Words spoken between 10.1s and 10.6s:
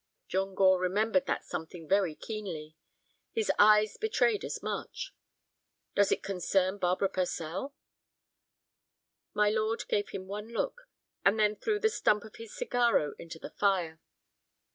one